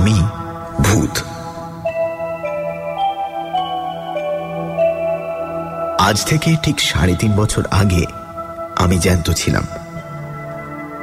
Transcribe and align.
আমি 0.00 0.22
ভূত। 0.84 1.14
আজ 6.00 6.24
থেকে 6.24 6.56
ঠিক 6.62 6.80
সাড়ে 6.80 7.16
তিন 7.16 7.32
বছর 7.36 7.66
আগে 7.70 8.04
আমি 8.76 8.98
জ্যান্ত 8.98 9.30
ছিলাম। 9.30 9.62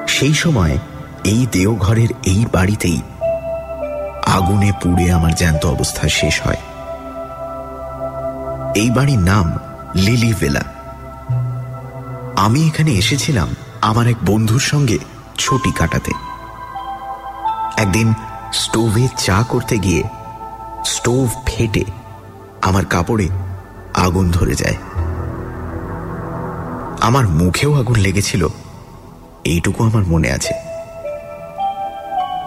সেই 0.08 0.34
সময় 0.34 0.78
এই 1.24 1.48
দেওঘরের 1.52 2.10
এই 2.24 2.46
বাড়িতেই 2.54 3.02
আগুনে 4.26 4.72
পুড়ে 4.84 5.12
আমার 5.12 5.34
জ্যান্ত 5.34 5.66
অবস্থা 5.66 6.08
শেষ 6.08 6.42
হয়। 6.42 6.62
এই 8.76 8.90
বাড়ির 8.90 9.20
নাম 9.20 9.58
লিলি 9.96 10.34
ভেলা। 10.40 10.64
আমি 12.36 12.68
এখানে 12.68 12.92
এসেছিলাম 12.92 13.56
আমার 13.82 14.08
এক 14.08 14.16
বন্ধুর 14.26 14.60
সঙ্গে 14.60 14.98
ছুটি 15.38 15.72
কাটাতে। 15.72 16.12
একদিন 17.78 18.14
স্টোভে 18.54 19.08
চা 19.18 19.44
করতে 19.50 19.78
গিয়ে 19.78 20.04
স্টোভ 20.86 21.30
ফেটে 21.46 21.84
আমার 22.62 22.86
কাপড়ে 22.86 23.28
আগুন 23.94 24.32
ধরে 24.32 24.56
যায়। 24.56 24.76
আমার 27.02 27.28
মুখেও 27.28 27.80
আগুন 27.80 27.96
লেগেছিল, 27.96 28.48
এইটুকু 29.44 29.84
আমার 29.84 30.04
মনে 30.04 30.32
আছে। 30.32 30.54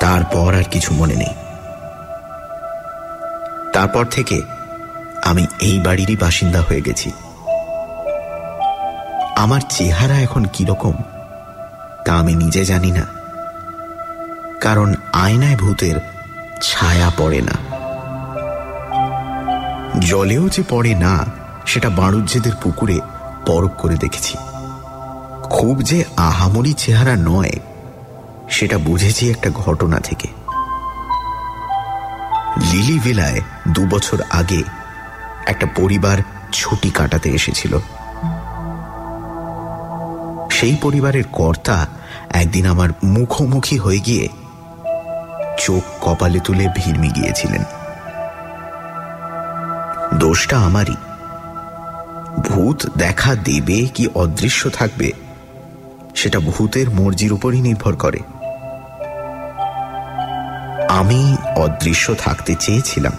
তারপর 0.00 0.54
আর 0.54 0.62
কিছু 0.62 0.94
মনে 0.94 1.16
নেই। 1.16 1.34
তারপর 3.72 4.04
থেকে 4.04 4.42
আমি 5.24 5.46
এই 5.60 5.80
বাড়িরই 5.80 6.16
বাসিন্দা 6.16 6.60
হয়ে 6.60 6.80
গেছি। 6.80 7.12
আমার 9.36 9.60
চেহারা 9.70 10.14
এখন 10.14 10.44
কীরকম, 10.44 10.92
তা 12.04 12.14
আমি 12.14 12.34
নিজে 12.34 12.64
জানি 12.64 12.90
না। 12.90 13.19
কারণ 14.60 14.94
আয়নায় 15.12 15.56
ভূতের 15.56 15.94
ছায়া 16.62 17.10
পড়ে 17.18 17.40
না। 17.40 17.52
জলেও 19.98 20.48
যে 20.48 20.62
পড়ে 20.68 20.94
না, 20.94 21.24
সেটা 21.66 21.88
বাণুজ্যেদের 21.90 22.52
পুকুরে 22.62 23.00
পরক 23.46 23.70
করে 23.78 23.96
দেখেছি। 23.96 24.38
খুব 25.50 25.82
যে 25.82 26.04
আহামরি 26.16 26.72
চেহারা 26.72 27.16
নয়, 27.16 27.50
সেটা 28.50 28.78
বুঝেছি 28.78 29.30
একটা 29.30 29.50
ঘটনা 29.50 30.00
থেকে। 30.00 30.28
লিলি 32.72 32.98
ভিলায় 32.98 33.40
দু 33.68 33.86
বছর 33.86 34.22
আগে 34.30 34.62
একটা 35.46 35.66
পরিবার 35.76 36.18
ছুটি 36.52 36.90
কাটাতে 36.90 37.30
এসেছিল। 37.30 37.78
সেই 40.50 40.76
পরিবারের 40.82 41.24
কর্তা 41.32 41.86
একদিন 42.30 42.66
আমার 42.66 42.88
মুখোমুখি 43.04 43.78
হয়ে 43.78 43.98
গিয়ে 43.98 44.28
চোখ 45.64 45.84
কপালে 46.00 46.40
তুলে 46.40 46.64
ভিড়মি 46.76 47.10
গিয়েছিলেন 47.16 47.62
দোষটা 50.18 50.56
আমারই। 50.58 50.98
ভূত 52.46 52.78
দেখা 52.96 53.32
দেবে 53.48 53.78
কি 53.94 54.04
অদৃশ্য 54.14 54.62
থাকবে, 54.70 55.08
সেটা 56.14 56.38
ভূতের 56.48 56.86
মর্জির 56.90 57.32
উপরই 57.32 57.60
নির্ভর 57.60 57.94
করে। 57.96 58.20
আমি 60.90 61.20
অদৃশ্য 61.56 62.06
থাকতে 62.14 62.52
চেয়েছিলাম, 62.54 63.16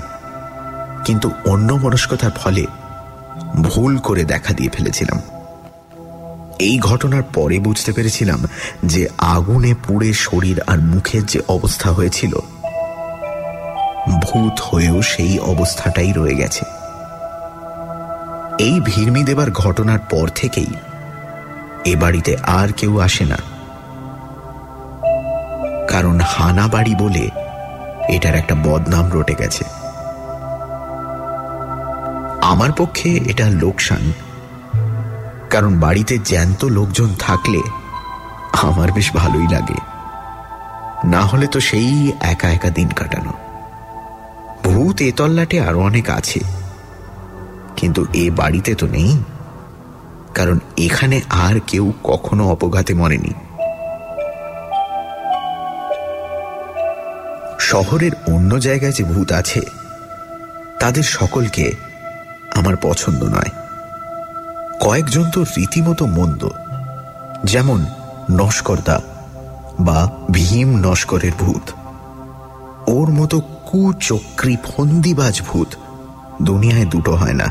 কিন্তু 1.05 1.27
অন্য 1.45 1.69
মনস্কতার 1.83 2.33
ফলে 2.41 2.63
ভুল 3.63 3.93
করে 3.97 4.23
দেখা 4.23 4.51
দিয়ে 4.53 4.73
ফেলেছিলাম। 4.73 5.19
এই 6.61 6.79
ঘটনার 6.79 7.23
পরে 7.23 7.59
বুঝতে 7.59 7.91
পেরেছিলাম 7.91 8.45
যে 8.85 9.07
আগুনে 9.17 9.73
পুড়ে 9.87 10.13
শরীর 10.13 10.61
আর 10.67 10.79
মুখের 10.79 11.25
যে 11.25 11.39
অবস্থা 11.47 11.91
হয়েছিল, 11.91 12.33
ভূত 14.21 14.59
হয়েও 14.61 15.01
সেই 15.01 15.39
অবস্থাটাই 15.39 16.11
রয়ে 16.11 16.35
গেছে। 16.35 16.65
এই 18.59 18.81
ভিড়মি 18.85 19.23
দেবার 19.23 19.51
ঘটনার 19.51 19.99
পর 19.99 20.27
থেকেই 20.35 20.71
এ 21.85 21.95
বাড়িতে 21.95 22.37
আর 22.37 22.67
কেউ 22.77 22.99
আসে 22.99 23.25
না। 23.25 23.37
কারণ 25.87 26.19
হানা 26.19 26.67
বাড়ি 26.67 26.95
বলে 26.95 27.29
এটার 28.15 28.35
একটা 28.35 28.55
বদনাম 28.55 29.11
রটে 29.11 29.35
গেছে। 29.35 29.63
আমার 32.41 32.71
পক্ষে 32.77 33.09
এটা 33.09 33.49
লোকসান। 33.49 34.13
কারণ 35.51 35.79
বাড়িতে 35.79 36.17
জ্যান্ত 36.17 36.65
লোকজন 36.65 37.15
থাকলে 37.19 37.61
আমার 38.61 38.91
বেশ 38.91 39.11
ভালোই 39.13 39.47
লাগে। 39.47 39.79
না 41.07 41.21
হলে 41.21 41.47
তো 41.47 41.59
সেই 41.59 42.11
একা 42.21 42.49
একা 42.49 42.69
দিন 42.69 42.89
কাটানো। 42.89 43.33
ভূত 44.63 45.01
এ 45.01 45.11
তল্লাটে 45.11 45.61
আরও 45.61 45.79
অনেক 45.79 46.09
আছে। 46.09 46.39
কিন্তু 47.77 48.05
এ 48.13 48.31
বাড়িতে 48.31 48.75
তো 48.75 48.87
নেই। 48.87 49.23
কারণ 50.35 50.59
এখানে 50.77 51.21
আর 51.29 51.59
কেউ 51.67 51.93
কখনো 52.03 52.49
অপঘাতে 52.49 52.93
মরেনি। 52.93 53.33
শহরের 57.59 58.11
অন্য 58.27 58.59
জায়গায় 58.59 58.91
যে 58.91 59.03
ভূত 59.03 59.31
আছে, 59.31 59.61
তাদের 60.79 61.03
সকলকে 61.03 61.71
আমার 62.55 62.75
পছন্দ 62.81 63.23
নয়। 63.23 63.70
কয়েকজন 64.81 65.29
তো 65.29 65.43
রীতিমতো 65.43 66.05
মন্দ। 66.05 66.47
যেমন 67.43 67.85
নস্করদা 68.31 69.01
বা 69.79 70.11
ভীম 70.31 70.69
নস্করের 70.77 71.31
ভূত। 71.39 71.71
ওর 72.89 73.09
মতো 73.09 73.39
কুচক্রী 73.39 74.57
ফন্দিবাজ 74.63 75.41
ভূত 75.41 75.67
দুনিয়ায় 76.41 76.85
দুটো 76.85 77.15
হয় 77.15 77.33
না। 77.33 77.45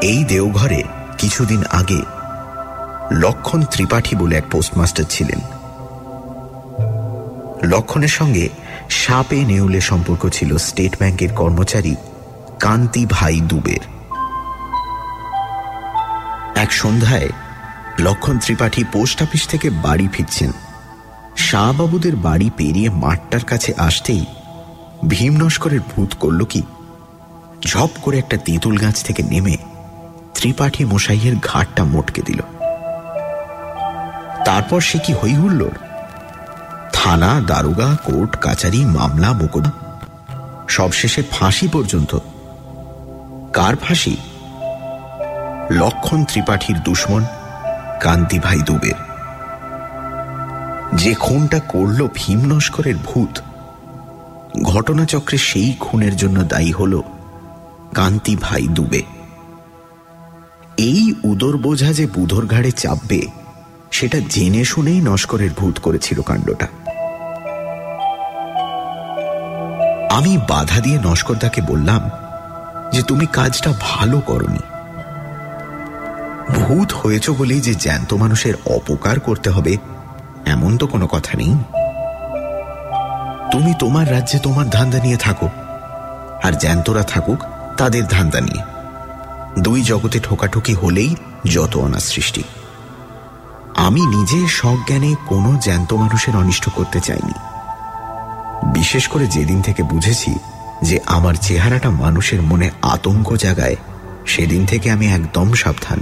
এই 0.00 0.24
দেওঘরে 0.24 0.82
কিছুদিন 1.18 1.64
আগে 1.70 2.02
লক্ষণ 3.12 3.64
ত্রিপাঠী 3.64 4.16
বলে 4.16 4.36
এক 4.36 4.44
পোস্টমাস্টার 4.50 5.04
ছিলেন। 5.10 5.40
লক্ষণের 7.68 8.08
সঙ্গে 8.08 8.48
সাপে 8.90 9.36
নেউলে 9.36 9.80
সম্পর্ক 9.80 10.28
ছিল 10.28 10.56
স্টেট 10.56 10.98
ব্যাংকের 10.98 11.32
কর্মচারী 11.32 11.96
কান্তি 12.60 13.06
ভাই 13.10 13.40
দুবের। 13.40 13.95
এক 16.66 16.72
সন্ধ্যায় 16.72 17.28
লক্ষণ 18.00 18.38
ত্রিপাঠী 18.38 18.84
পোস্ট 18.92 19.22
অফিস 19.22 19.48
থেকে 19.48 19.70
বাড়ি 19.70 20.08
ফিরছেন। 20.12 20.50
শাহবাবুদের 21.36 22.16
বাড়ি 22.16 22.50
পেরিয়ে 22.56 22.90
মাঠটার 22.90 23.40
কাছে 23.40 23.74
আসতেই 23.78 24.24
ভীম 25.08 25.34
নস্করের 25.44 25.80
ভূত 25.80 26.14
করল 26.20 26.44
কি? 26.44 26.62
ঝপ 27.66 27.90
করে 28.02 28.18
একটা 28.18 28.36
তেঁতুল 28.36 28.76
গাছ 28.76 29.04
থেকে 29.04 29.22
নেমে 29.22 29.56
ত্রিপাঠী 30.34 30.84
মশাইয়ের 30.84 31.36
ঘাটটা 31.42 31.84
মোটকে 31.84 32.22
দিল। 32.22 32.40
তারপর 34.44 34.80
সে 34.80 34.98
কি 34.98 35.12
হই 35.12 35.34
হুল্লোর 35.34 35.76
থানা, 36.92 37.40
দারোগা, 37.46 37.96
কোর্ট, 38.04 38.36
কাচারি, 38.40 38.80
মামলা, 38.84 39.32
মোকদ্দমা, 39.32 39.72
সবশেষে 40.68 41.22
ফাঁসি 41.30 41.68
পর্যন্ত। 41.68 42.18
কার 43.52 43.76
ফাঁসি? 43.76 44.16
লক্ষণ 45.72 46.24
ত্রিপাঠীর 46.24 46.76
দুশ্মন 46.78 47.24
কান্তি 48.00 48.38
ভাই 48.38 48.58
দুবের। 48.58 48.94
যে 50.94 51.14
খুনটা 51.14 51.58
করল 51.58 52.08
ভীম 52.14 52.38
নস্করের 52.38 52.94
ভূত, 52.96 53.38
ঘটনাচক্রে 54.62 55.38
সেই 55.38 55.74
খুনের 55.80 56.16
জন্য 56.16 56.42
দায়ী 56.42 56.72
হল 56.72 57.02
কান্তি 57.94 58.36
ভাই 58.36 58.66
দুবে। 58.70 59.02
এই 60.76 61.14
উদর 61.24 61.56
বোঝা 61.56 61.92
যে 61.92 62.06
বুধর 62.06 62.46
ঘাড়ে 62.46 62.70
চাপবে, 62.70 63.26
সেটা 63.90 64.18
জেনে 64.28 64.64
শুনেই 64.64 65.00
নস্করের 65.00 65.50
ভূত 65.56 65.78
করেছিল 65.78 66.22
কাণ্ডটা। 66.22 66.66
আমি 70.10 70.38
বাধা 70.48 70.80
দিয়ে 70.80 70.98
নস্করদাকে 71.02 71.60
বললাম 71.60 72.10
যে, 72.92 73.02
তুমি 73.02 73.26
কাজটা 73.32 73.72
ভালো 73.80 74.20
করনি। 74.20 74.58
ভূত 76.66 76.92
হয়েছ 76.92 77.30
বলেই 77.30 77.60
যে 77.60 77.74
জ্যান্ত 77.74 78.14
মানুষের 78.14 78.54
অপকার 78.66 79.20
করতে 79.20 79.50
হবে, 79.50 79.76
এমন 80.46 80.76
তো 80.76 80.86
কোনো 80.86 81.06
কথা 81.06 81.32
নেই। 81.36 81.52
তুমি 83.52 83.74
তোমার 83.78 84.10
রাজ্যে 84.10 84.38
তোমার 84.38 84.70
ধান্দা 84.70 84.98
নিয়ে 84.98 85.16
থাকো, 85.16 85.48
আর 86.42 86.52
জ্যান্তরা 86.52 87.02
থাকুক 87.02 87.44
তাদের 87.76 88.06
ধান্দা 88.06 88.40
নিয়ে। 88.40 88.62
দুই 89.60 89.82
জগতে 89.82 90.20
ঠোকাঠুকি 90.20 90.74
হলেই 90.74 91.16
যত 91.46 91.76
অনা 91.76 92.00
সৃষ্টি। 92.00 92.42
আমি 93.76 94.00
নিজে 94.06 94.48
সজ্ঞানে 94.48 95.14
কোনো 95.26 95.58
জ্যান্ত 95.60 95.92
মানুষের 95.92 96.36
অনিষ্ট 96.36 96.68
করতে 96.74 97.00
চাইনি। 97.00 97.34
বিশেষ 98.72 99.08
করে 99.08 99.26
যেদিন 99.26 99.62
থেকে 99.62 99.82
বুঝেছি 99.82 100.34
যে 100.82 101.00
আমার 101.06 101.34
চেহারাটা 101.34 101.90
মানুষের 101.90 102.42
মনে 102.42 102.70
আতঙ্ক 102.82 103.36
জাগায়, 103.36 103.76
সেদিন 104.26 104.66
থেকে 104.66 104.90
আমি 104.90 105.06
একদম 105.06 105.52
সাবধান। 105.54 106.00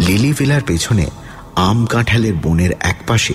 লিলি 0.00 0.32
ভিলার 0.32 0.60
পেছনে 0.66 1.06
আম 1.56 1.86
কাঁঠালের 1.86 2.34
বনের 2.34 2.70
একপাশে 2.80 3.34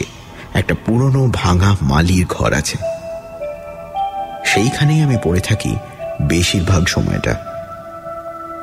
একটা 0.53 0.75
পুরনো 0.85 1.29
ভাঙা 1.33 1.75
মালির 1.81 2.25
ঘর 2.29 2.53
আছে। 2.53 2.77
সেইখানেই 4.45 5.01
আমি 5.01 5.17
পড়ে 5.23 5.39
থাকি 5.39 5.75
বেশিরভাগ 6.21 6.87
সময়টা। 6.87 7.35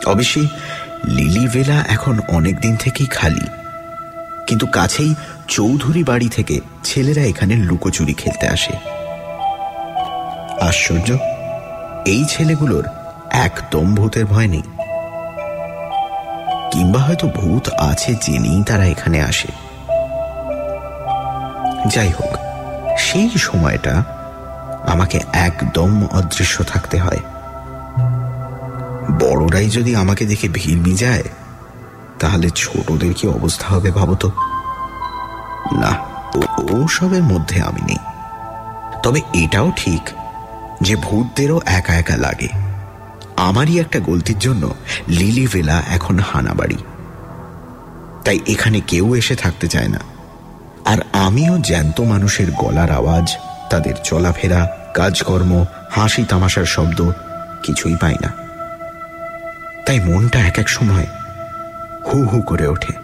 অবশ্যই 0.06 0.48
লিলিভেলা 1.04 1.84
এখন 1.88 2.20
অনেক 2.28 2.60
দিন 2.60 2.76
থেকেই 2.76 3.06
খালি। 3.06 3.46
কিন্তু 4.46 4.66
কাছেই 4.66 5.14
চৌধুরী 5.48 6.04
বাড়ি 6.04 6.28
থেকে 6.28 6.60
ছেলেরা 6.84 7.22
এখানে 7.22 7.56
লুকোচুরি 7.56 8.14
খেলতে 8.14 8.48
আসে। 8.48 8.72
আশ্চর্য, 10.60 11.18
এই 12.04 12.24
ছেলেগুলোর 12.28 12.84
একদম 13.30 13.94
ভূতের 13.94 14.26
ভয় 14.26 14.46
নেই। 14.46 14.62
কিংবা 16.72 17.00
হয়তো 17.00 17.26
ভূত 17.28 17.68
আছে 17.78 18.14
জেনেই 18.14 18.64
তারা 18.64 18.84
এখানে 18.84 19.22
আসে। 19.22 19.48
যাই 21.86 22.08
হোক, 22.08 22.36
সেই 22.98 23.30
সময়টা 23.38 24.02
আমাকে 24.86 25.20
একদম 25.32 26.06
অদৃশ্য 26.12 26.64
থাকতে 26.64 26.98
হয়। 26.98 27.18
বড়রাই 29.20 29.68
যদি 29.68 29.96
আমাকে 29.96 30.24
দেখে 30.24 30.48
ভিড় 30.48 30.94
যায়, 30.94 31.22
তাহলে 32.18 32.50
ছোটদের 32.50 33.14
কি 33.14 33.28
অবস্থা 33.28 33.66
হবে 33.68 33.90
ভাবতো 33.90 34.30
না 35.72 35.92
ও 36.72 36.88
সবের 36.88 37.22
মধ্যে 37.22 37.62
আমি 37.62 37.82
নেই। 37.82 37.98
তবে 39.02 39.20
এটাও 39.34 39.72
ঠিক 39.76 40.10
যে 40.82 40.96
ভূতদেরও 40.96 41.60
একা 41.66 41.94
একা 41.94 42.16
লাগে। 42.16 42.61
আমারই 43.48 43.74
একটা 43.80 43.98
গলতির 43.98 44.38
জন্য 44.38 44.64
লিলি 45.08 45.46
ভেলা 45.46 45.76
এখন 45.88 46.16
হানাবাড়ি। 46.18 46.78
তাই 48.24 48.38
এখানে 48.46 48.78
কেউ 48.86 49.06
এসে 49.14 49.34
থাকতে 49.34 49.66
চায় 49.68 49.88
না। 49.88 50.00
আর 50.84 50.98
আমিও 51.26 51.54
জ্যান্ত 51.58 51.96
মানুষের 52.12 52.48
গলার 52.52 52.90
আওয়াজ, 52.90 53.26
তাদের 53.70 53.94
চলাফেরা, 54.04 54.60
কাজকর্ম, 54.94 55.52
হাসি 55.90 56.22
তামাশার 56.24 56.68
শব্দ 56.74 56.98
কিছুই 57.62 57.96
পাই 58.00 58.16
না। 58.22 58.30
তাই 59.86 59.98
মনটা 60.00 60.38
এক 60.40 60.56
এক 60.58 60.68
সময় 60.68 61.06
হু 62.06 62.18
হু 62.30 62.38
করে 62.42 62.66
ওঠে। 62.66 62.94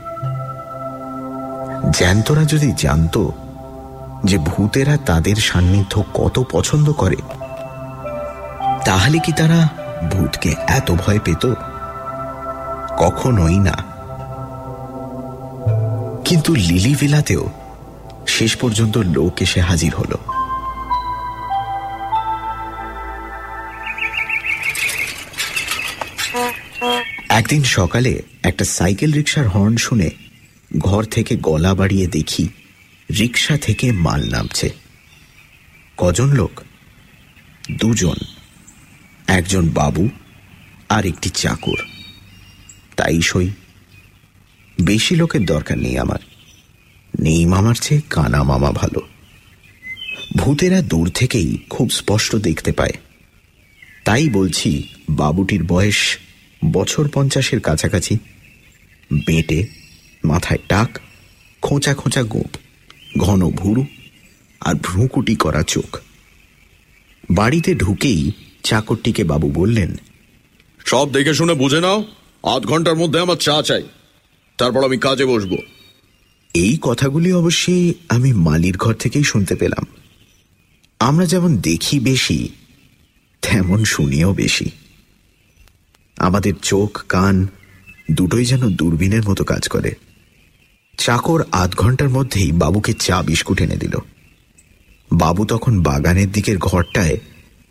জ্যান্তরা 1.98 2.44
যদি 2.44 2.68
জানত 2.78 3.16
যে 4.24 4.36
ভূতেরা 4.38 4.94
তাদের 5.06 5.36
সান্নিধ্য 5.48 5.94
কত 6.14 6.36
পছন্দ 6.50 6.86
করে, 6.92 7.18
তাহলে 8.84 9.18
কি 9.18 9.32
তারা 9.32 9.60
ভূতকে 10.10 10.54
এত 10.66 10.90
ভয় 10.90 11.18
পেত? 11.24 11.54
কখনোই 12.98 13.58
না। 13.58 13.98
কিন্তু 16.24 16.54
লিলিভিলাতেও 16.54 17.50
শেষ 18.28 18.56
পর্যন্ত 18.56 18.98
লোক 18.98 19.42
এসে 19.42 19.60
হাজির 19.60 19.94
হল। 19.94 20.16
একদিন 27.28 27.62
সকালে 27.62 28.22
একটা 28.42 28.64
সাইকেল 28.64 29.12
রিক্সার 29.12 29.48
হর্ন 29.48 29.76
শুনে 29.76 30.10
ঘর 30.78 31.04
থেকে 31.04 31.36
গলা 31.36 31.74
বাড়িয়ে 31.74 32.06
দেখি 32.06 32.48
রিক্সা 33.18 33.56
থেকে 33.56 33.92
মাল 33.92 34.30
নামছে। 34.30 34.70
কজন 35.96 36.26
লোক? 36.26 36.60
দুজন। 37.72 38.16
একজন 39.28 39.68
বাবু 39.68 40.08
আর 40.88 41.06
একটি 41.06 41.30
চাকর। 41.30 41.86
তাই 42.96 43.22
সই। 43.22 43.50
বেশি 44.80 45.16
লোকের 45.16 45.44
দরকার 45.44 45.78
নেই 45.78 45.98
আমার। 45.98 46.18
নেই 47.20 47.46
মামার 47.46 47.74
চেয়ে 47.74 48.00
কানা 48.10 48.42
মামা 48.42 48.72
ভালো। 48.72 49.00
ভূতেরা 50.36 50.82
দূর 50.82 51.10
থেকেই 51.10 51.58
খুব 51.70 51.90
স্পষ্ট 51.90 52.36
দেখতে 52.36 52.72
পায়। 52.72 52.92
তাই 54.04 54.28
বলছি, 54.28 54.82
বাবুটির 55.10 55.64
বয়স 55.64 56.18
বছর 56.72 57.08
পঞ্চাশের 57.14 57.60
কাছাকাছি। 57.60 58.18
বেটে, 59.26 59.66
মাথায় 60.24 60.58
টাক, 60.68 60.98
খোঁচা 61.62 61.94
খোঁচা 61.94 62.22
গোপ, 62.22 62.56
ঘন 63.18 63.50
ভুরু 63.50 63.86
আর 64.60 64.74
ভ্রুকুটি 64.74 65.36
করা 65.36 65.62
চোখ। 65.62 65.98
বাড়িতে 67.30 67.74
ঢুকেই 67.74 68.32
চাকরটিকে 68.62 69.24
বাবু 69.24 69.50
বললেন 69.50 69.96
সব 70.86 71.12
দেখে 71.12 71.34
শুনে 71.34 71.54
বুঝে 71.54 71.80
নাও 71.80 72.04
আধ 72.42 72.62
ঘণ্টার 72.62 72.96
মধ্যে 72.96 73.20
আমার 73.20 73.36
চা 73.36 73.62
চাই। 73.62 73.82
তারপর 74.58 74.84
আমি 74.84 74.98
কাজে 74.98 75.24
বসব। 75.24 75.56
এই 76.54 76.78
কথাগুলি 76.80 77.32
অবশ্যই 77.32 77.94
আমি 78.08 78.32
মালির 78.32 78.76
ঘর 78.76 78.94
থেকেই 78.94 79.22
শুনতে 79.22 79.54
পেলাম। 79.54 79.86
আমরা 81.00 81.26
যেমন 81.26 81.56
দেখি 81.56 82.00
বেশি 82.00 82.48
তেমন 83.42 83.84
শুনিও 83.84 84.34
বেশি। 84.34 84.70
আমাদের 86.18 86.54
চোখ 86.62 87.04
কান 87.08 87.46
দুটোই 88.10 88.44
যেন 88.44 88.68
দূরবীনের 88.68 89.28
মতো 89.28 89.44
কাজ 89.44 89.68
করে। 89.68 89.94
চাকর 90.98 91.44
আধ 91.52 91.74
ঘণ্টার 91.74 92.08
মধ্যেই 92.08 92.52
বাবুকে 92.52 92.92
চা 92.92 93.22
বিস্কুট 93.22 93.60
এনে 93.60 93.76
দিল। 93.76 93.94
বাবু 95.12 95.44
তখন 95.44 95.82
বাগানের 95.82 96.32
দিকের 96.32 96.58
ঘরটায় 96.58 97.18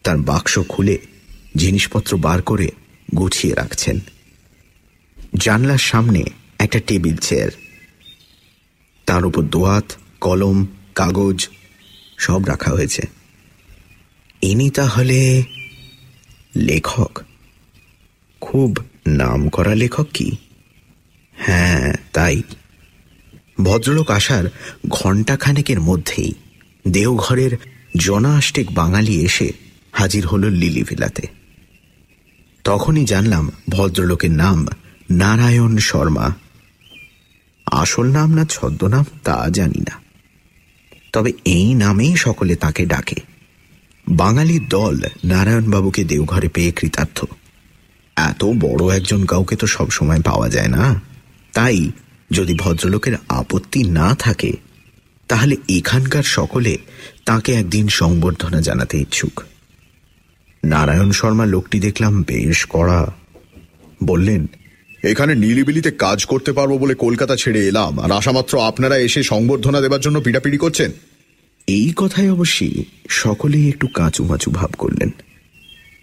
তার 0.08 0.18
বাক্স 0.18 0.60
খুলে 0.70 0.98
জিনিসপত্র 1.56 2.18
বার 2.18 2.42
করে 2.42 2.72
গুছিয়ে 3.16 3.54
রাখছেন। 3.54 4.00
জানলার 5.36 5.78
সামনে 5.78 6.24
একটা 6.60 6.80
টেবিল 6.88 7.16
চেয়ার। 7.16 7.50
তার 9.06 9.26
উপর 9.26 9.44
দোয়াত, 9.44 9.94
কলম, 10.22 10.66
কাগজ 10.96 11.48
সব 12.18 12.46
রাখা 12.46 12.72
হয়েছে। 12.72 13.02
ইনি 14.42 14.70
তাহলে 14.70 15.44
লেখক। 16.56 17.22
খুব 18.42 18.78
নাম 19.08 19.50
করা 19.50 19.76
লেখক 19.76 20.08
কি? 20.14 20.32
হ্যাঁ 21.34 21.96
তাই। 22.14 22.42
ভদ্রলোক 23.64 24.12
আসার 24.12 24.44
ঘণ্টাখানেকের 24.90 25.82
মধ্যেই 25.82 26.34
দেওঘরের 26.88 27.58
জনাষ্টিক 27.98 28.72
বাঙালি 28.72 29.22
এসে 29.22 29.67
হাজির 29.98 30.26
হল 30.26 30.46
লিলিভিলাতে 30.46 31.28
তখনই 32.64 33.06
জানলাম 33.06 33.52
ভদ্রলোকের 33.70 34.32
নাম 34.32 34.68
নারায়ণ 35.12 35.78
শর্মা। 35.78 36.36
আসল 37.66 38.08
নাম 38.12 38.34
না 38.34 38.46
ছদ্মনাম 38.50 39.06
তা 39.24 39.46
জানি 39.50 39.80
না। 39.80 40.00
তবে 41.14 41.34
এই 41.46 41.74
নামেই 41.74 42.16
সকলে 42.16 42.56
তাকে 42.56 42.86
ডাকে। 42.86 43.16
বাঙালির 44.10 44.70
দল 44.70 45.02
নারায়ণবাবুকে 45.26 46.04
দেওঘরে 46.04 46.48
পেয়ে 46.48 46.72
কৃতার্থ। 46.72 47.26
এত 48.16 48.46
বড় 48.46 48.96
একজন 48.96 49.26
কাউকে 49.26 49.56
তো 49.56 49.68
সবসময় 49.68 50.22
পাওয়া 50.22 50.50
যায় 50.50 50.68
না। 50.68 51.02
তাই 51.54 51.92
যদি 52.32 52.54
ভদ্রলোকের 52.58 53.16
আপত্তি 53.30 53.84
না 53.84 54.16
থাকে, 54.16 54.52
তাহলে 55.28 55.56
এখানকার 55.70 56.24
সকলে 56.24 56.78
তাকে 57.26 57.54
একদিন 57.54 57.88
সংবর্ধনা 57.88 58.62
জানাতে 58.62 58.98
ইচ্ছুক। 58.98 59.44
নারায়ণ 60.64 61.12
শর্মা 61.12 61.46
লোকটি 61.46 61.80
দেখলাম 61.80 62.24
বেশ 62.24 62.66
কড়া। 62.70 63.12
বললেন 64.04 64.48
এখানে 65.04 65.36
নিলিবিলিতে 65.36 65.92
কাজ 65.92 66.26
করতে 66.26 66.54
পারব 66.54 66.78
বলে 66.78 66.96
কলকাতা 66.96 67.36
ছেড়ে 67.36 67.68
এলাম 67.68 68.00
আর 68.00 68.12
আসামাত্র 68.12 68.62
আপনারা 68.62 68.98
এসে 68.98 69.24
সংবর্ধনা 69.24 69.82
দেবার 69.82 70.00
জন্য 70.00 70.22
পিটাপিটি 70.22 70.58
করছেন। 70.58 70.92
এই 71.68 71.94
কথায় 71.96 72.32
অবশ্যই 72.32 72.84
সকলেই 73.10 73.70
একটু 73.70 73.88
কাঁচুমাচু 73.88 74.52
ভাব 74.52 74.70
করলেন। 74.78 75.10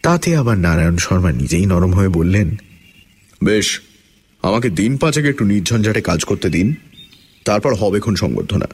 তাতে 0.03 0.37
আবার 0.37 0.59
নারায়ণ 0.59 0.97
শর্মা 0.97 1.33
নিজেই 1.33 1.67
নরম 1.67 1.93
হয়ে 1.93 2.09
বললেন 2.09 2.57
বেশ 3.45 3.81
আমাকে 4.43 4.71
দিন 4.71 4.97
পাঁচেকে 4.97 5.29
একটু 5.29 5.45
নির্ঝঞ্ঝাটে 5.45 6.01
কাজ 6.01 6.25
করতে 6.25 6.51
দিন 6.51 6.75
তারপর 7.45 7.75
হবে 7.75 8.01
খুন 8.01 8.15
সংবর্ধনা। 8.15 8.67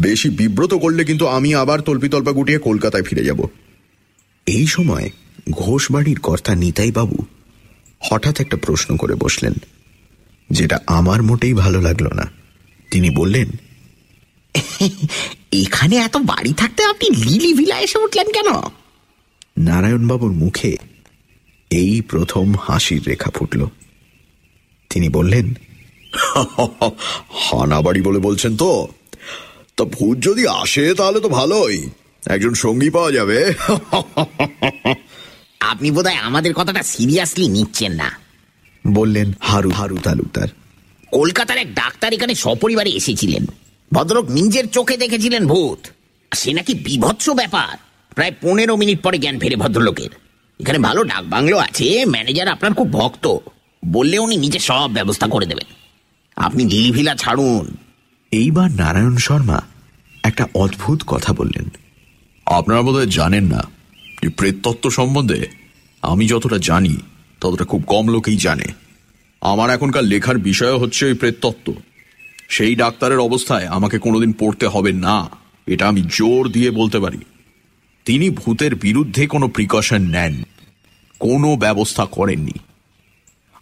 বেশি 0.00 0.30
বিব্রত 0.30 0.74
করলে 0.74 1.04
কিন্তু 1.04 1.26
আমি 1.26 1.54
আবার 1.54 1.80
তল্পিতল্পা 1.80 2.32
গুটিয়ে 2.32 2.58
কলকাতায় 2.58 3.02
ফিরে 3.02 3.24
যাব। 3.24 3.46
এই 4.46 4.66
সময় 4.66 5.10
ঘোষবাড়ির 5.50 6.18
কর্তা 6.18 6.54
নিতাই 6.54 6.92
বাবু 6.92 7.24
হঠাৎ 8.00 8.40
একটা 8.40 8.56
প্রশ্ন 8.56 8.96
করে 8.96 9.14
বসলেন 9.14 9.52
যেটা 10.50 10.80
আমার 10.86 11.22
মোটেই 11.22 11.54
ভালো 11.54 11.80
লাগল 11.80 12.06
না। 12.14 12.30
তিনি 12.90 13.10
বললেন 13.10 13.48
এখানে 15.52 15.96
এত 15.96 16.16
বাড়ি 16.16 16.52
থাকতে 16.52 16.84
আপনি 16.84 17.16
লিলি 17.16 17.54
ভিলা 17.54 17.80
এসে 17.80 17.98
উঠলেন 17.98 18.26
কেন? 18.32 18.48
নারায়ণবাবুর 19.58 20.32
মুখে 20.32 20.76
এই 21.70 22.00
প্রথম 22.00 22.54
হাসির 22.62 23.02
রেখা 23.06 23.30
ফুটল। 23.30 23.66
তিনি 24.90 25.08
বললেন 25.08 25.54
হানাবাড়ি 27.30 28.02
বলে 28.02 28.18
বলছেন 28.18 28.56
তো? 28.56 28.88
তা 29.76 29.84
ভূত 29.84 30.18
যদি 30.18 30.48
আসে 30.48 30.94
তাহলে 30.94 31.20
তো 31.20 31.28
ভালোই। 31.28 31.88
একজন 32.26 32.54
সঙ্গী 32.54 32.90
পাওয়া 32.90 33.12
যাবে। 33.12 33.54
আপনি 35.60 35.90
বোধহয় 35.90 36.14
আমাদের 36.14 36.54
কথাটা 36.54 36.82
সিরিয়াসলি 36.82 37.48
নিচ্ছেন 37.48 37.92
না। 37.92 38.18
বললেন 38.86 39.32
হারু 39.40 39.70
হারু 39.70 39.96
তালুকদার। 39.96 40.48
কলকাতার 41.12 41.58
এক 41.58 41.74
ডাক্তার 41.74 42.12
এখানে 42.12 42.34
সপরিবারে 42.34 42.90
এসেছিলেন। 42.90 43.46
ভদ্রলোক 43.92 44.30
নিজের 44.30 44.68
চোখে 44.68 44.96
দেখেছিলেন 44.96 45.46
ভূত। 45.46 45.86
সে 46.34 46.52
নাকি 46.52 46.74
বিভৎস 46.74 47.30
ব্যাপার। 47.30 47.76
প্রায় 48.14 48.32
পনেরো 48.40 48.76
মিনিট 48.76 49.02
পরে 49.02 49.18
জ্ঞান 49.18 49.38
ফেরে 49.38 49.56
ভদ্রলোকের। 49.56 50.10
এখানে 50.60 50.78
ভালো 50.78 51.04
ডাক 51.04 51.24
বাংলো 51.24 51.58
আছে 51.58 52.04
ম্যানেজার 52.04 52.48
আপনার 52.48 52.74
খুব 52.74 52.92
ভক্ত। 52.92 53.36
বললে 53.84 54.18
উনি 54.18 54.36
নিজে 54.36 54.58
সব 54.58 54.92
ব্যবস্থা 54.92 55.26
করে 55.26 55.46
দেবেন। 55.46 55.74
আপনি 56.36 56.64
লিলিভিলা 56.64 57.14
ছাড়ুন। 57.14 57.76
এইবার 58.30 58.70
নারায়ণ 58.70 59.16
শর্মা 59.16 59.62
একটা 60.22 60.48
অদ্ভুত 60.54 61.02
কথা 61.06 61.32
বললেন। 61.32 61.81
আপনারা 62.52 62.82
বোধহয় 62.82 63.06
জানেন 63.06 63.44
না 63.44 63.68
যে 64.22 64.28
প্রেততত্ত্ব 64.28 64.90
সম্বন্ধে 64.90 65.48
আমি 66.02 66.26
যতটা 66.26 66.58
জানি, 66.58 66.96
ততটা 67.40 67.64
খুব 67.64 67.82
কম 67.86 68.08
লোকেই 68.08 68.36
জানে। 68.36 68.64
আমার 69.40 69.70
এখনকার 69.70 70.04
লেখার 70.04 70.38
বিষয় 70.38 70.78
হচ্ছে 70.78 71.06
ওই 71.06 71.14
প্রেততত্ত্ব। 71.14 71.74
সেই 72.48 72.74
ডাক্তারের 72.74 73.18
অবস্থায় 73.18 73.66
আমাকে 73.66 73.98
কোনোদিন 73.98 74.32
পড়তে 74.32 74.66
হবে 74.66 74.92
না, 74.92 75.30
এটা 75.66 75.88
আমি 75.88 76.02
জোর 76.10 76.48
দিয়ে 76.48 76.70
বলতে 76.70 76.98
পারি। 77.00 77.18
তিনি 78.04 78.30
ভূতের 78.30 78.74
বিরুদ্ধে 78.74 79.26
কোনো 79.26 79.48
প্রিকশন 79.48 80.02
নেন, 80.02 80.42
কোনো 81.18 81.56
ব্যবস্থা 81.56 82.04
করেননি। 82.04 82.56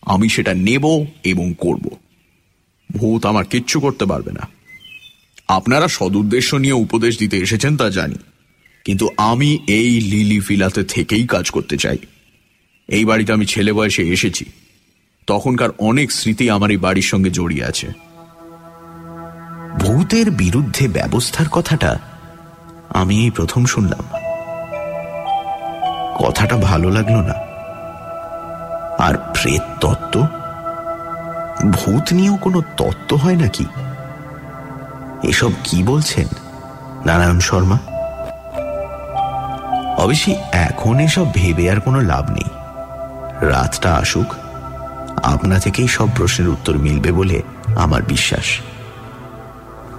আমি 0.02 0.28
সেটা 0.28 0.54
নেব 0.54 1.06
এবং 1.24 1.54
করব। 1.58 1.90
ভূত 2.96 3.26
আমার 3.26 3.44
কিচ্ছু 3.44 3.80
করতে 3.80 4.04
পারবে 4.04 4.32
না। 4.32 4.48
আপনারা 5.48 5.88
সদুদ্দেশ্য 5.88 6.56
নিয়ে 6.56 6.72
উপদেশ 6.72 7.18
দিতে 7.18 7.36
এসেছেন 7.36 7.76
তা 7.76 7.90
জানি। 7.90 8.14
কিন্তু 8.84 9.08
আমি 9.16 9.58
এই 9.66 10.00
লিলি 10.00 10.40
ফিলাতে 10.40 10.84
থেকেই 10.84 11.26
কাজ 11.26 11.50
করতে 11.50 11.76
চাই। 11.76 11.98
এই 12.88 13.04
বাড়িতে 13.04 13.32
আমি 13.32 13.46
ছেলে 13.46 13.72
বয়সে 13.72 14.02
এসেছি। 14.02 14.44
তখনকার 15.26 15.68
অনেক 15.78 16.12
স্মৃতি 16.12 16.50
আমার 16.50 16.70
এই 16.70 16.76
বাড়ির 16.76 17.02
সঙ্গে 17.02 17.30
জড়িয়ে 17.30 17.64
আছে। 17.64 17.88
ভূতের 19.80 20.30
বিরুদ্ধে 20.30 20.88
ব্যবস্থার 20.88 21.48
কথাটা 21.48 21.98
আমি 22.88 23.24
এই 23.24 23.30
প্রথম 23.30 23.64
শুনলাম। 23.64 24.04
কথাটা 26.18 26.56
ভালো 26.56 26.90
লাগল 26.90 27.16
না। 27.16 27.34
আর 29.04 29.14
প্রেত 29.14 29.62
তত্ত্ব? 29.80 30.26
ভূত 31.72 32.12
নিয়েও 32.12 32.36
কোনো 32.36 32.60
তত্ত্ব 32.76 33.16
হয় 33.16 33.36
নাকি? 33.36 33.64
এসব 35.28 35.50
কি 35.64 35.82
বলছেন? 35.82 36.26
নারায়ণ 37.06 37.40
শর্মা? 37.40 37.78
অবশ্যই 40.00 40.36
এখন 40.52 40.98
এসব 40.98 41.26
ভেবে 41.34 41.70
আর 41.70 41.80
কোনো 41.80 42.00
লাভ 42.00 42.30
নেই। 42.30 42.50
রাতটা 43.46 43.94
আসুক 43.94 44.34
আপনা 45.22 45.58
থেকেই 45.58 45.88
সব 45.88 46.08
প্রশ্নের 46.16 46.48
উত্তর 46.48 46.74
মিলবে 46.78 47.12
বলে 47.12 47.42
আমার 47.76 48.02
বিশ্বাস। 48.02 48.44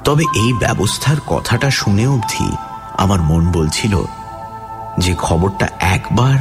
তবে 0.03 0.23
এই 0.35 0.53
ব্যবস্থার 0.53 1.17
কথাটা 1.27 1.69
শুনে 1.69 2.07
অবধি 2.07 2.55
আমার 2.97 3.21
মন 3.21 3.51
বলছিল 3.51 4.03
যে 4.99 5.15
খবরটা 5.15 5.67
একবার, 5.79 6.39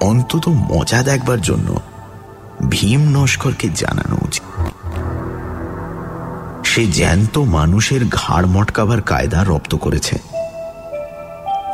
অন্তত 0.00 0.48
মজা 0.48 1.02
দেখবার 1.02 1.40
জন্য 1.40 1.80
ভীম 2.70 3.00
নস্করকে 3.00 3.68
জানানো 3.74 4.16
উচিত। 4.22 4.46
সে 6.64 6.86
জ্যান্ত 6.86 7.38
মানুষের 7.38 8.02
ঘাড় 8.08 8.46
মটকাবার 8.46 9.02
কায়দা 9.02 9.44
রপ্ত 9.44 9.74
করেছে। 9.74 10.27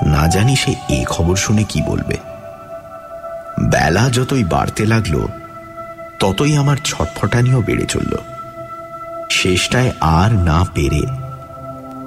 না 0.05 0.29
জানি 0.29 0.57
সে 0.57 0.75
এই 0.89 1.05
খবর 1.05 1.37
শুনে 1.37 1.65
কি 1.65 1.83
বলবে। 1.87 2.17
বেলা 3.71 4.11
যতই 4.11 4.45
বাড়তে 4.45 4.87
লাগল, 4.87 5.27
ততই 6.19 6.57
আমার 6.57 6.77
ছটফটানিও 6.85 7.63
বেড়ে 7.63 7.87
চলল। 7.87 8.17
শেষটায় 9.31 9.93
আর 10.01 10.33
না 10.33 10.67
পেরে 10.75 11.03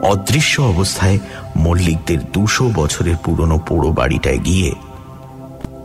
অদৃশ্য 0.02 0.62
অবস্থায় 0.62 1.20
মল্লিকদের 1.56 2.32
দুশো 2.32 2.72
বছরের 2.76 3.16
পুরনো 3.24 3.58
পোড়ো 3.58 3.92
বাড়িটায় 3.92 4.38
গিয়ে 4.38 4.74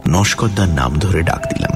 নস্করদার 0.09 0.69
নাম 0.69 0.99
ধরে 0.99 1.23
ডাক 1.23 1.43
দিলাম। 1.53 1.75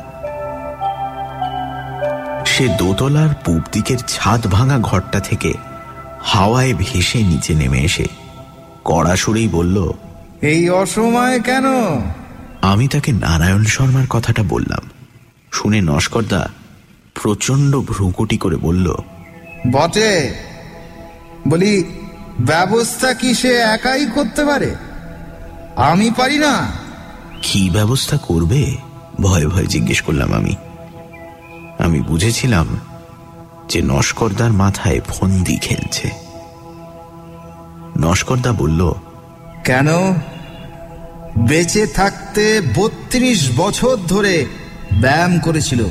সে 2.46 2.68
দোতলার 2.68 3.28
পূব 3.44 3.62
দিকের 3.72 3.98
ছাদ 4.08 4.46
ভাঙা 4.46 4.78
ঘরটা 4.78 5.20
থেকে 5.20 5.52
হাওয়ায় 6.22 6.74
ভেসে 6.74 7.18
নিচে 7.18 7.54
নেমে 7.54 7.78
এসে 7.78 8.06
কড়া 8.84 9.16
সুরেই 9.16 9.48
বলল 9.48 9.92
এই 10.42 10.68
অসময়ে 10.68 11.40
কেন? 11.40 11.64
আমি 12.62 12.88
তাকে 12.88 13.12
নারায়ণ 13.12 13.64
শর্মার 13.64 14.06
কথাটা 14.06 14.42
বললাম। 14.42 14.90
শুনে 15.52 15.80
নস্করদা 15.80 16.48
প্রচণ্ড 17.22 17.80
ভ্রুকুটি 17.80 18.36
করে 18.36 18.56
বলল 18.56 18.94
বটে! 19.70 20.34
বলি 21.48 21.84
ব্যবস্থা 22.40 23.12
কি 23.12 23.34
সে 23.34 23.54
একাই 23.54 24.06
করতে 24.14 24.44
পারে? 24.44 24.74
আমি 25.76 26.10
পারি 26.16 26.38
না। 26.38 26.72
কি 27.42 27.70
ব্যবস্থা 27.70 28.16
করবে? 28.16 28.76
ভয়ে 29.20 29.46
ভয়ে 29.46 29.66
জিজ্ঞেস 29.66 30.02
করলাম 30.02 30.34
আমি। 30.34 30.56
আমি 31.78 32.00
বুঝেছিলাম 32.00 32.66
যে 33.68 33.82
নস্করদার 33.82 34.52
মাথায় 34.52 35.00
ফন্দি 35.00 35.56
খেলছে। 35.56 36.10
নস্করদা 37.98 38.52
বলল 38.52 38.92
কেন? 39.66 39.86
বেঁচে 41.38 41.86
থাকতে 41.86 42.60
বত্রিশ 42.76 43.50
বছর 43.56 43.96
ধরে 43.96 44.46
ব্যায়াম 45.00 45.38
করেছিল। 45.38 45.84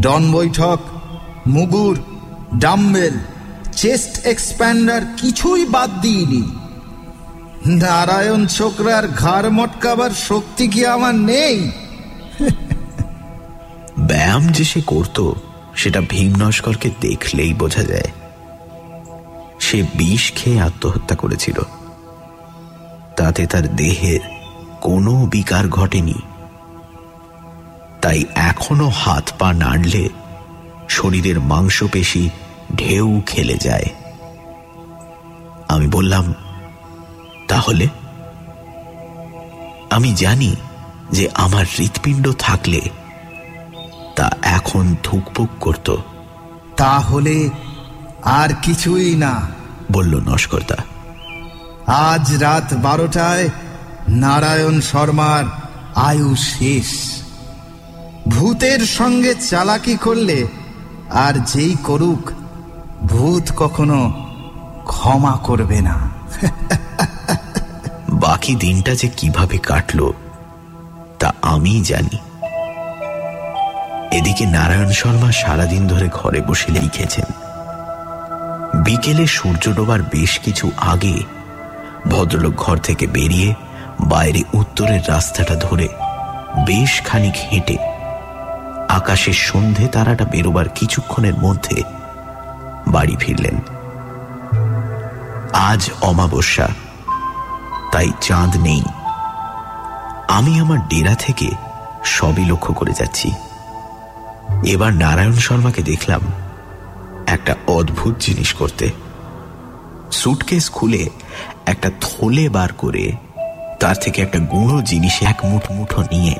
ডন 0.00 0.32
বৈঠক, 0.32 0.78
মুগুর, 1.46 2.02
ডাম্বেল, 2.58 3.18
চেস্ট 3.72 4.26
এক্সপ্যান্ডার 4.26 5.02
কিছুই 5.16 5.64
বাদ 5.64 6.00
দিইনি। 6.00 6.42
নারায়ণ 7.66 8.46
ছোকরার 8.46 9.08
ঘাড় 9.08 9.50
মটকাবার 9.50 10.10
শক্তি 10.10 10.68
কি 10.68 10.86
আমার 10.86 11.14
নেই? 11.14 11.70
ব্যায়াম 13.98 14.48
যে 14.48 14.64
সে 14.64 14.80
করত, 14.86 15.32
সেটা 15.76 16.00
ভীম 16.08 16.34
নস্করকে 16.38 16.90
দেখলেই 17.00 17.54
বোঝা 17.54 17.82
যায়। 17.82 18.10
সে 19.60 19.82
বিষ 19.82 20.32
খেয়ে 20.32 20.60
আত্মহত্যা 20.60 21.16
করেছিল। 21.16 21.79
তাতে 23.20 23.46
তার 23.46 23.76
দেহের 23.76 24.20
কোনো 24.80 25.26
বিকার 25.26 25.68
ঘটেনি। 25.68 26.14
তাই 28.02 28.24
এখনও 28.34 28.88
হাত 28.88 29.32
পা 29.38 29.52
নাড়লে 29.52 30.08
শরীরের 30.88 31.40
মাংসপেশি 31.40 32.30
ঢেউ 32.76 33.22
খেলে 33.26 33.56
যায়। 33.56 33.84
আমি 35.68 35.86
বললাম, 35.86 36.34
তাহলে? 37.48 37.88
আমি 39.90 40.14
জানি 40.14 40.56
যে 41.12 41.28
আমার 41.34 41.64
হৃৎপিণ্ড 41.78 42.32
থাকলে 42.38 42.80
তা 44.16 44.30
এখন 44.42 44.94
ধুকপুক 45.02 45.48
করত। 45.60 45.96
তাহলে 46.76 47.50
আর 48.22 48.48
কিছুই 48.62 49.16
না, 49.16 49.48
বলল 49.92 50.20
নস্করদা 50.20 50.76
আজ 51.90 52.34
রাত 52.34 52.74
বারোটায় 52.74 53.48
নারায়ণ 54.08 54.80
শর্মার 54.80 55.44
আয়ু 55.94 56.34
শেষ। 56.36 57.20
ভূতের 58.28 58.80
সঙ্গে 58.80 59.34
চালাকি 59.34 59.96
করলে 59.96 60.46
আর 61.10 61.34
যেই 61.34 61.76
করুক, 61.84 62.30
ভূত 63.06 63.52
কখনো 63.56 64.28
ক্ষমা 64.84 65.36
করবে 65.42 65.80
না। 65.80 66.10
বাকি 68.10 68.54
দিনটা 68.54 68.94
যে 68.94 69.08
কীভাবে 69.08 69.58
কাটলো, 69.58 70.12
তা 71.18 71.32
আমি 71.42 71.84
জানি। 71.84 72.18
এদিকে 74.16 74.46
নারায়ণ 74.46 74.90
শর্মা 74.90 75.32
সারাদিন 75.32 75.88
ধরে 75.88 76.08
ঘরে 76.12 76.40
বসে 76.40 76.72
লিখেছেন, 76.72 77.24
বিকেলে 78.84 79.26
সূর্য 79.26 79.74
ডোবার 79.74 80.02
বেশ 80.02 80.38
কিছু 80.38 80.70
আগে 80.76 81.39
ভদ্রলোক 82.08 82.54
ঘর 82.54 82.76
থেকে 82.76 83.06
বেরিয়ে 83.06 83.54
বাইরে 84.00 84.42
উত্তরের 84.54 85.00
রাস্তাটা 85.08 85.54
ধরে 85.54 85.88
বেশ 86.66 87.02
খানিক 87.02 87.34
হেঁটে 87.52 87.76
আকাশের 88.88 89.32
সন্ধে 89.32 89.88
তারাটা 89.88 90.24
বেরোবার 90.24 90.68
কিছুক্ষণের 90.68 91.34
মধ্যে 91.34 91.82
বাড়ি 92.88 93.16
ফিরলেন। 93.16 93.60
আজ 95.52 95.90
অমাবস্যা, 96.00 96.68
তাই 97.92 98.10
চাঁদ 98.20 98.56
নেই। 98.56 98.82
আমি 100.28 100.60
আমার 100.60 100.88
ডেরা 100.88 101.14
থেকে 101.14 101.50
সবই 102.04 102.44
লক্ষ্য 102.44 102.74
করে 102.74 102.92
যাচ্ছি। 102.92 103.32
এবার 104.66 104.92
নারায়ণ 104.92 105.32
শর্মাকে 105.32 105.82
দেখলাম 105.82 106.20
একটা 107.26 107.54
অদ্ভুত 107.66 108.14
জিনিস 108.20 108.52
করতে। 108.52 108.90
সুটকেস 110.12 110.70
খুলে 110.70 111.10
একটা 111.70 111.90
থলে 112.00 112.48
বার 112.48 112.70
করে 112.72 113.12
তার 113.80 113.94
থেকে 113.94 114.22
একটা 114.22 114.38
গুঁড়ো 114.38 114.82
জিনিস 114.82 115.22
এক 115.22 115.38
মুঠ 115.44 115.64
মুঠো 115.70 116.02
নিয়ে, 116.02 116.34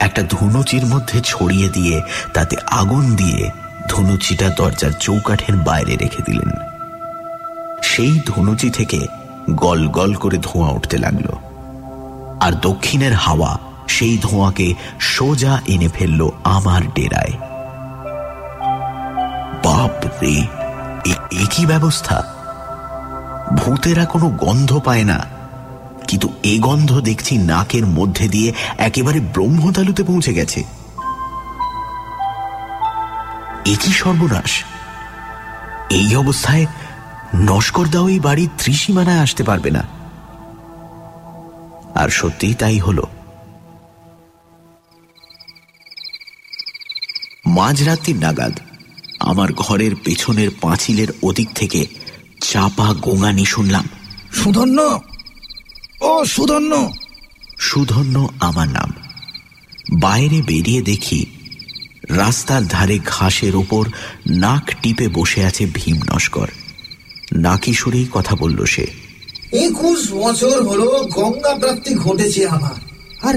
একটা 0.00 0.22
ধুনুচির 0.22 0.86
মধ্যে 0.86 1.20
ছড়িয়ে 1.24 1.68
দিয়ে 1.68 1.96
তাতে 2.34 2.56
আগুন 2.70 3.04
দিয়ে 3.16 3.50
ধুনুচিটা 3.88 4.48
দরজার 4.48 4.92
চৌকাঠের 5.00 5.56
বাইরে 5.56 5.96
রেখে 5.96 6.22
দিলেন। 6.22 6.50
সেই 7.82 8.14
ধনুচি 8.26 8.70
থেকে 8.70 9.00
গল 9.50 9.88
গল 9.88 10.14
করে 10.14 10.38
ধোঁয়া 10.42 10.70
উঠতে 10.72 10.96
লাগল। 10.98 11.28
আর 12.40 12.52
দক্ষিণের 12.60 13.14
হাওয়া 13.14 13.58
সেই 13.88 14.14
ধোঁয়াকে 14.22 14.68
সোজা 15.00 15.52
এনে 15.66 15.88
ফেলল 15.88 16.20
আমার 16.44 16.82
ডেরায়। 16.94 17.34
বাপ 19.64 19.94
রে 20.22 20.36
একই 21.44 21.64
ব্যবস্থা? 21.66 22.16
ভূতেরা 23.56 24.04
কোনো 24.04 24.28
গন্ধ 24.28 24.80
পায় 24.84 25.04
না। 25.04 25.24
কিন্তু 26.08 26.28
এ 26.42 26.58
গন্ধ 26.60 27.00
দেখছি 27.00 27.38
নাকের 27.38 27.86
মধ্যে 27.86 28.28
দিয়ে 28.28 28.52
একেবারে 28.78 29.20
ব্রহ্মতালুতে 29.20 30.02
পৌঁছে 30.04 30.34
গেছে। 30.34 30.60
একই 33.66 33.92
সর্বনাশ? 33.92 34.64
এই 35.90 36.16
অবস্থায় 36.16 36.66
নস্করদাও 37.34 38.08
এই 38.08 38.20
বাড়ির 38.20 38.48
ত্রিসীমানায় 38.58 39.20
আসতে 39.20 39.44
পারবে 39.44 39.70
না। 39.70 39.82
আর 41.94 42.08
সত্যিই 42.08 42.54
তাই 42.54 42.78
হল। 42.78 43.02
মাঝরাত্রির 47.46 48.16
নাগাদ 48.16 48.58
আমার 49.20 49.52
ঘরের 49.52 49.90
পেছনের 50.04 50.48
পাঁচিলের 50.60 51.08
ওদিক 51.22 51.48
থেকে 51.54 51.86
চাপা 52.40 52.94
গোঙানি 52.94 53.44
শুনলাম। 53.44 53.88
সুধন্য? 54.32 55.00
ও 56.00 56.24
সুধন্য। 56.24 56.92
সুধন্য 57.58 58.28
আমার 58.40 58.68
নাম। 58.68 58.92
বাইরে 59.92 60.42
বেরিয়ে 60.42 60.82
দেখি 60.82 61.26
রাস্তার 62.10 62.66
ধারে 62.66 62.98
ঘাসের 63.06 63.56
ওপর 63.56 63.88
নাক 64.30 64.70
টিপে 64.82 65.08
বসে 65.08 65.44
আছে 65.44 65.66
ভীম 65.74 65.96
নস্কর 66.14 66.48
নাকি 67.36 67.74
সুরেই 67.74 68.06
কথা 68.12 68.36
বলল 68.36 68.64
সে। 68.64 68.86
একুশ 69.52 70.12
বছর 70.12 70.62
হলো 70.62 71.08
গঙ্গা 71.14 71.54
প্রাপ্তি 71.54 71.94
ঘটেছে 71.94 72.48
আমার। 72.48 72.74
আর 73.28 73.34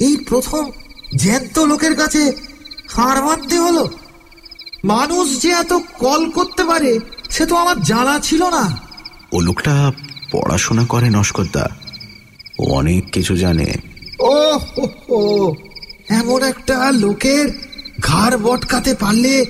এই 0.00 0.16
প্রথম 0.16 0.70
জ্যান্ত 1.16 1.58
লোকের 1.58 1.96
কাছে 1.96 2.32
হার 2.88 3.24
মানতে 3.24 3.58
হলো? 3.58 3.90
মানুষ 4.84 5.42
যে 5.42 5.50
এত 5.50 5.72
কল 5.98 6.30
করতে 6.30 6.64
পারে 6.64 6.98
সে 7.30 7.46
তো 7.46 7.56
আমার 7.56 7.82
জানা 7.82 8.20
ছিল 8.20 8.50
না। 8.50 8.80
ও 9.32 9.40
লোকটা 9.40 9.92
পড়াশোনা 10.32 10.86
করে 10.86 11.10
নস্করদা। 11.10 11.68
ও 12.58 12.64
অনেক 12.64 13.10
কিছু 13.12 13.36
জানে। 13.36 13.74
ও 14.20 15.54
এমন 16.08 16.42
একটা 16.42 16.92
লোকের 16.92 17.50
ঘাড় 18.00 18.38
বটকাতে 18.38 18.94
পারলে 18.94 19.46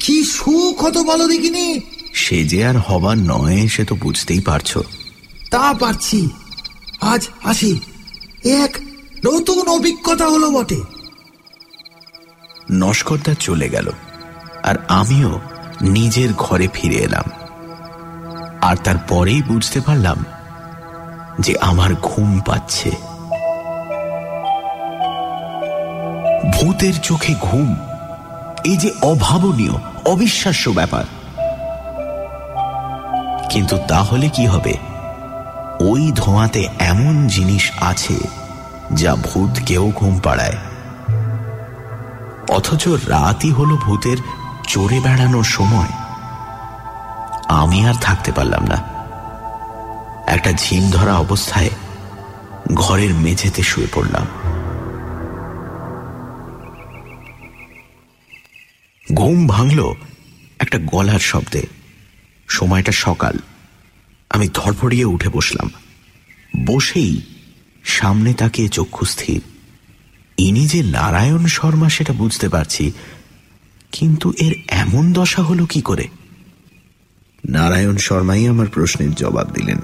কি 0.00 0.24
সুখ 0.24 0.84
হতো 0.84 1.04
বলো 1.04 1.28
দেখিনি? 1.28 1.80
সে 2.14 2.44
যে 2.44 2.66
আর 2.66 2.76
হবার 2.76 3.18
নয় 3.18 3.68
সে 3.68 3.84
তো 3.84 3.94
বুঝতেই 3.94 4.40
পারছ। 4.40 4.78
তা 5.50 5.72
পারছি। 5.72 6.28
আজ 7.00 7.28
আসি। 7.44 7.80
এক 8.44 8.78
নতুন 9.26 9.68
অভিজ্ঞতা 9.68 10.28
হলো 10.28 10.50
বটে। 10.50 10.80
নস্করদা 12.70 13.34
চলে 13.34 13.68
গেল। 13.68 13.90
আর 14.62 14.74
আমিও 14.88 15.40
নিজের 15.82 16.34
ঘরে 16.34 16.68
ফিরে 16.72 16.96
এলাম। 16.96 17.24
আর 18.60 18.76
তারপরেই 18.84 19.42
বুঝতে 19.42 19.80
পারলাম 19.80 20.24
যে 21.40 21.54
আমার 21.60 21.94
ঘুম 22.02 22.40
পাচ্ছে। 22.40 22.90
ভূতের 26.52 26.94
চোখে 27.02 27.34
ঘুম, 27.40 27.76
এই 28.64 28.76
যে 28.76 28.90
অভাবনীয়, 29.02 29.72
অবিশ্বাস্য 30.06 30.70
ব্যাপার। 30.70 31.04
কিন্তু 33.50 33.78
তাহলে 33.88 34.28
কি 34.28 34.46
হবে? 34.46 34.74
ওই 35.80 36.12
ধোঁয়াতে 36.14 36.68
এমন 36.78 37.26
জিনিস 37.26 37.72
আছে 37.80 38.14
যা 38.92 39.14
ভূতকেও 39.14 39.92
ঘুম 39.96 40.18
পাড়ায়। 40.18 40.56
অথচ 42.48 42.88
রাতই 42.88 43.50
হলো 43.50 43.76
ভূতের 43.76 44.16
চড়ে 44.72 45.00
বেড়ানোর 45.00 45.44
সময় 45.44 45.86
আমি 47.48 47.86
আর 47.86 47.94
থাকতে 47.94 48.32
পারলাম 48.32 48.66
না। 48.66 48.76
একটা 50.26 50.52
ঝিম 50.52 50.90
ধরা 50.90 51.14
অবস্থায় 51.14 51.70
ঘরের 52.74 53.14
মেঝেতে 53.14 53.62
শুয়ে 53.62 53.86
পড়লাম। 53.94 54.26
ঘুম 59.14 59.46
ভাঙল 59.46 59.94
একটা 60.58 60.78
গলার 60.78 61.18
শব্দে। 61.18 61.66
সময়টা 62.48 62.92
সকাল। 62.92 63.38
আমি 64.30 64.48
ধরফড়িয়ে 64.54 65.04
উঠে 65.04 65.28
বসলাম। 65.28 65.70
বসেই 66.66 67.22
সামনে 67.84 68.34
তাকিয়ে 68.34 68.68
চক্ষু 68.68 69.06
স্থির। 69.06 69.42
ইনি 70.38 70.66
যে 70.66 70.82
নারায়ণ 70.82 71.46
শর্মা 71.46 71.88
সেটা 71.88 72.12
বুঝতে 72.12 72.48
পারছি 72.48 72.92
কিন্তু 73.92 74.32
এর 74.38 74.54
এমন 74.68 75.12
দশা 75.12 75.42
হলো 75.42 75.66
কি 75.66 75.80
করে? 75.80 76.08
নারায়ণ 77.50 77.96
শর্মাই 77.96 78.46
আমার 78.46 78.66
প্রশ্নের 78.66 79.14
জবাব 79.14 79.46
দিলেন। 79.50 79.78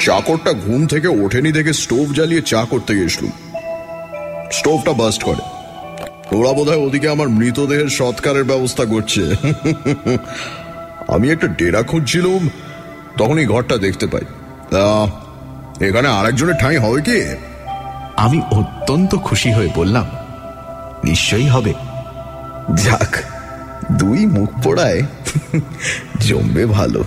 চাকরটা 0.00 0.52
ঘুম 0.52 0.86
থেকে 0.86 1.08
ওঠেনি 1.08 1.52
দেখে 1.52 1.72
স্টোভ 1.72 2.12
জ্বালিয়ে 2.12 2.42
চা 2.42 2.64
করতে 2.64 2.96
গেছিলুম 2.96 3.32
স্টোভটা 4.52 4.92
বাস্ট 4.92 5.22
করে। 5.22 5.42
ওরা 6.36 6.52
বোধ 6.52 6.68
ওদিকে 6.68 7.08
আমার 7.08 7.28
মৃতদেহের 7.28 7.88
সৎকারের 7.88 8.44
ব্যবস্থা 8.44 8.84
করছে। 8.84 9.22
আমি 11.08 11.30
একটা 11.30 11.46
ডেরা 11.46 11.82
খুঁজছিলুম 11.82 12.48
তখন 13.18 13.38
এই 13.38 13.46
ঘরটা 13.46 13.76
দেখতে 13.76 14.06
পাই। 14.06 14.24
তা 14.70 15.06
এখানে 15.84 16.08
আরেকজনের 16.08 16.54
ঠাঁই 16.60 16.76
হবে 16.76 17.00
কি? 17.00 17.20
আমি 18.16 18.42
অত্যন্ত 18.50 19.14
খুশি 19.14 19.52
হয়ে 19.52 19.70
বললাম 19.74 20.06
নিশ্চয়ই 21.04 21.48
হবে। 21.48 21.74
যাক 22.70 23.12
দুই 23.92 24.26
মুখ 24.26 24.50
পোড়ায় 24.62 25.02
জমবে 26.20 26.66
ভালো। 26.66 27.02